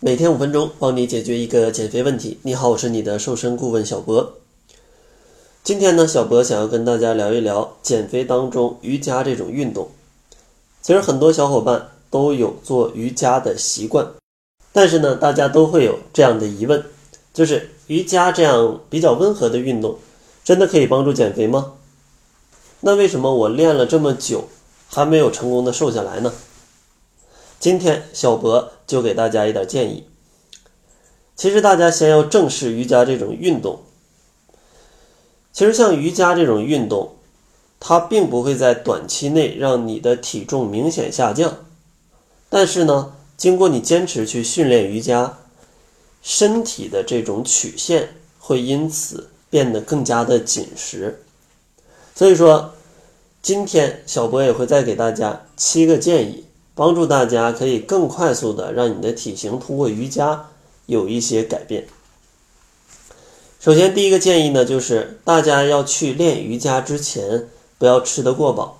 [0.00, 2.38] 每天五分钟，帮你解决一个减肥问题。
[2.42, 4.34] 你好，我是你的瘦身顾问小博。
[5.64, 9.88] 今天呢，小博想要跟大家聊一聊减肥当中瑜伽这种运动。
[10.82, 14.06] 其实很多小伙伴都有做瑜伽的习惯，
[14.72, 16.80] 但是呢，大家都会有这样的疑问，
[17.34, 19.98] 就是瑜伽这样比较温和的运动，
[20.44, 21.72] 真的可以帮助减肥吗？
[22.82, 24.44] 那为什么我练了这么久，
[24.86, 26.32] 还没有成功的瘦下来呢？
[27.60, 30.04] 今天小博就给大家一点建议。
[31.34, 33.80] 其实大家先要正视瑜伽这种运动。
[35.52, 37.16] 其实像瑜伽这种运动，
[37.80, 41.58] 它并不会在短期内让你的体重明显下降，
[42.48, 45.38] 但是呢，经过你坚持去训练瑜伽，
[46.22, 51.22] 身体的这种曲线会因此变得更加的紧实。
[52.14, 52.74] 所以说，
[53.42, 56.44] 今天小博也会再给大家七个建议。
[56.78, 60.46] 帮助大家可以更快速的让你的体型通过瑜伽
[60.86, 61.88] 有一些改变。
[63.58, 68.78] 首先，第一个建议呢，就是大家要去练瑜伽之前不要吃得过饱。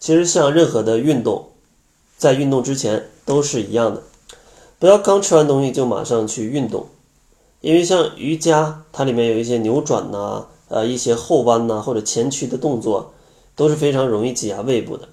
[0.00, 1.50] 其实像任何的运动，
[2.16, 4.02] 在运动之前都是一样的，
[4.80, 6.88] 不要刚吃完东西就马上去运动，
[7.60, 13.12] 因为像瑜伽它里面有一些扭转呐，呃一些后弯呐或者前屈的动作
[13.54, 15.08] 都是非常容易挤压胃部的。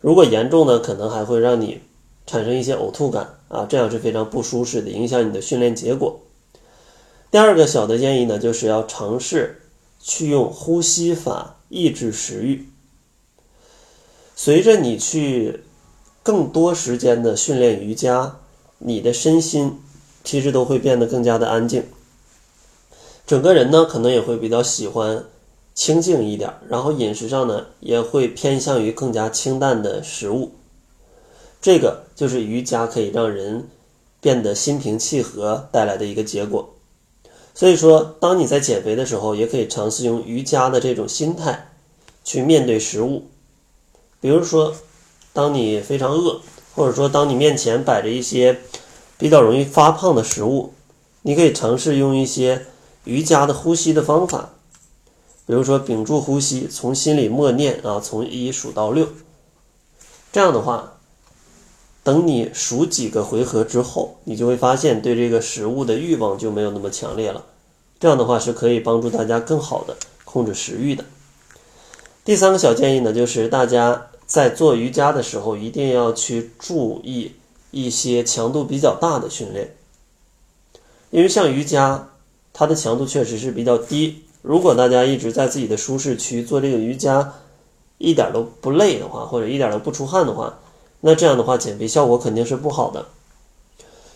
[0.00, 1.80] 如果严重呢，可能还会让你
[2.26, 6.20] 产生一些呕吐感啊，这样是非常不舒适的，影响你的训练结果。
[7.30, 9.62] 第二个小的建议呢，就是要尝试
[10.00, 12.68] 去用呼吸法抑制食欲。
[14.36, 15.64] 随着你去
[16.22, 18.36] 更多时间的训练瑜伽，
[18.78, 19.80] 你的身心
[20.22, 21.84] 其实都会变得更加的安静，
[23.26, 25.24] 整个人呢可能也会比较喜欢。
[25.78, 30.50] 清静一点，然后饮食上呢也会偏向于更加清淡的食物，
[31.62, 33.68] 这个就是瑜伽可以让人
[34.20, 36.74] 变得心平气和带来的一个结果。
[37.54, 41.68] 所以说，当你在减肥的时候，也可以尝试用瑜伽的这种心态
[42.24, 43.28] 去面对食物。
[44.20, 44.74] 比如说，
[45.32, 46.40] 当你非常饿，
[46.74, 48.58] 或者说当你面前摆着一些
[49.16, 50.72] 比较容易发胖的食物，
[51.22, 52.66] 你可以尝试用一些
[53.04, 54.54] 瑜伽的呼吸的方法。
[55.48, 59.08] 比如说，屏住呼吸，从心里默念啊，从一数到六。
[60.30, 60.98] 这样的话，
[62.04, 67.46] 等你数几个回合之后，你就会发现对这个食物的欲望就没有那么强烈了。
[67.98, 71.02] 这样的话是可以帮助大家更好的控制食欲的。
[72.26, 77.32] 第三个小建议呢，就是大家在做瑜伽的时候，一定要去注意
[77.70, 79.74] 一些强度比较大的训练，
[81.08, 82.10] 因为像瑜伽，
[82.52, 84.24] 它的强度确实是比较低。
[84.42, 87.32] 如果大家一直在自己的舒适区做这个瑜伽，
[87.98, 90.58] 一点都不累的话，或者一点都不出汗的话，
[91.00, 93.06] 那这样的话减肥效果肯定是不好的。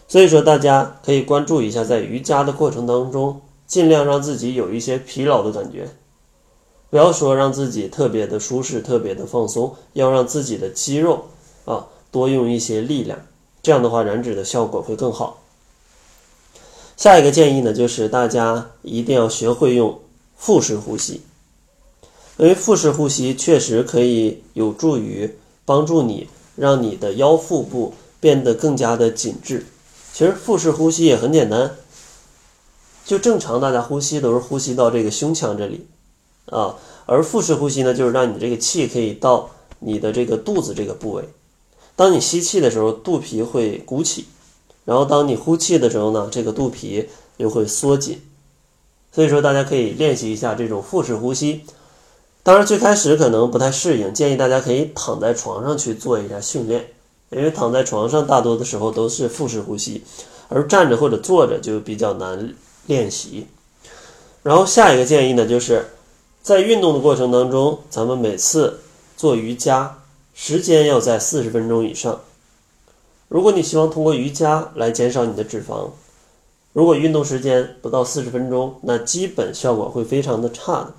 [0.06, 5.88] 所以说，大家可以关注一下，在瑜伽的过程当中，尽量让自己有一些疲劳的感觉，
[6.90, 11.26] 不要说让自己特别的舒适、特别的放松，要让自己的肌肉
[11.64, 13.18] 啊多用一些力量，
[13.62, 15.40] 这样的话燃脂的效果会更好。
[16.96, 19.98] 下一个建议呢，就是大家一定要学会用。
[20.44, 21.20] 腹式呼吸，
[22.36, 29.64] 因为腹式呼吸确实可以有助于帮助你，让你的腰腹部变得更加的紧致。
[30.12, 31.76] 其实腹式呼吸也很简单，
[33.06, 35.86] 就正常大家呼吸都是呼吸到这个胸腔这里
[36.46, 36.74] 啊，
[37.06, 39.48] 而腹式呼吸呢，就是让你这个气可以到
[39.78, 41.28] 你的这个肚子这个部位。
[41.94, 44.24] 当你吸气的时候，肚皮会鼓起，
[44.84, 48.20] 然后当你呼气的时候呢，这个肚皮又会缩紧。
[49.12, 51.64] 所以说，大家可以练习一下这种腹式呼吸。
[52.42, 56.86] 当然，最开始可能不太适应，建议大家可以躺在床上去做一下训练，
[57.30, 60.02] 因为躺在床上大多的时候都是腹式呼吸，
[60.48, 62.54] 而站着或者坐着就比较难
[62.86, 63.46] 练习。
[64.42, 65.90] 然后下一个建议呢，就是
[66.42, 68.80] 在运动的过程当中，咱们每次
[69.16, 69.98] 做瑜伽
[70.34, 72.20] 时间要在四十分钟以上。
[73.28, 75.90] 如果你希望通过瑜伽来减少你的脂肪，
[76.72, 80.94] 如果运动时间不到四十分钟，那基本效果会非常的差的，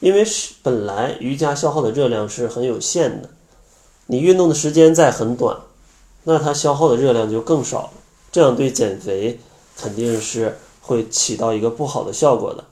[0.00, 3.28] 因为是本来瑜伽消耗的热量是很有限的，
[4.06, 5.58] 你运动的时间再很短，
[6.24, 7.90] 那它消耗的热量就更少了，
[8.32, 9.38] 这样对减肥
[9.76, 12.64] 肯定是会起到一个不好的效果的。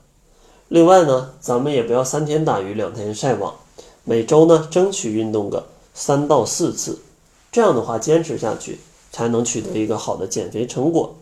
[0.69, 3.53] 另外呢，咱们也不要三天打鱼两天晒网，
[4.03, 6.97] 每周呢争取运动个三到四次，
[7.51, 8.79] 这样的话坚持下去
[9.11, 11.15] 才能取得一个好的减肥成果。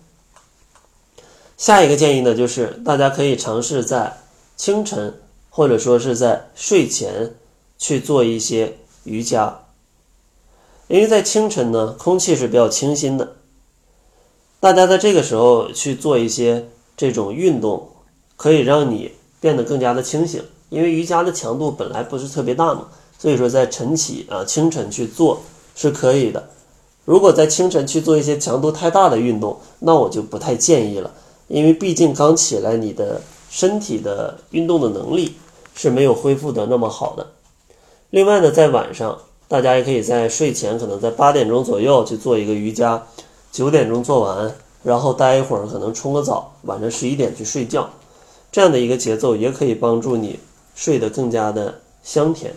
[1.57, 4.17] 下一个建议呢，就是大家可以尝试在
[4.55, 5.13] 清晨
[5.49, 7.35] 或者说是在睡前
[7.77, 9.61] 去做一些瑜伽，
[10.87, 13.35] 因为在清晨呢，空气是比较清新的。
[14.59, 17.89] 大家在这个时候去做一些这种运动，
[18.35, 20.43] 可以让你变得更加的清醒。
[20.69, 22.87] 因为瑜伽的强度本来不是特别大嘛，
[23.19, 25.41] 所以说在晨起啊清晨去做
[25.75, 26.49] 是可以的。
[27.05, 31.11] 如果在清晨去做一些强度太大的运动，那我就不太建议了，
[31.53, 33.21] 因为毕竟刚起来，你的
[33.51, 35.35] 身体的运动的能力
[35.75, 37.27] 是没有恢复的那么好的。
[38.09, 39.15] 另外呢，在晚上，
[39.47, 43.03] 大家也可以在睡前，可能在八点钟左右去做一个瑜伽。
[43.51, 44.51] 九点钟做完，
[44.81, 47.87] 然后待一会儿，可能冲个澡，晚上十一点去睡觉，
[48.51, 50.39] 这样的一个节奏也可以帮助你
[50.73, 52.51] 睡得更加的香甜。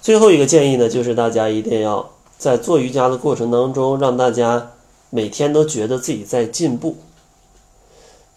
[0.00, 2.08] 最后一个建议呢，就是大家一定要
[2.38, 4.70] 在做瑜伽的过程当中，让大家
[5.10, 6.96] 每天都觉得自己在进步。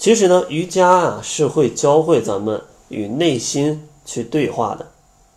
[0.03, 4.91] 其实呢，瑜伽啊是会教会咱们与内心去对话的，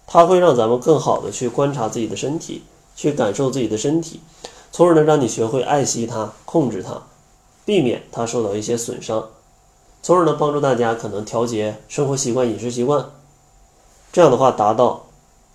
[0.08, 2.64] 它会让咱们更好的去观察自己的身体，
[2.96, 4.18] 去感受自己的身体。
[4.72, 7.00] 从而呢，让你学会爱惜它，控制它，
[7.64, 9.28] 避免它受到一些损伤，
[10.02, 13.06] 从而呢，帮助大家可能调节生活习惯、饮食习惯，
[14.12, 15.04] 这样的话达到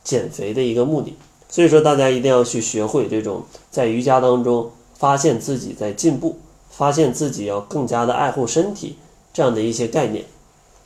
[0.05, 1.17] 减肥的一个目的。
[1.49, 6.39] 所以说，大家一定要去学会这种在瑜伽当中发现自己在进步，
[6.71, 8.95] 发现自己要更加的爱护身体
[9.33, 10.25] 这样的一些概念，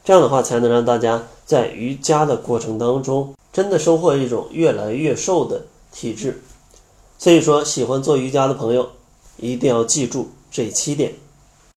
[0.03, 6.41] 这样的话才能让大家在瑜伽的过程当中真的收获一种越来越瘦的体质。
[7.17, 8.89] 所以说，喜欢做瑜伽的朋友，
[9.37, 11.13] 一定要记住这七点。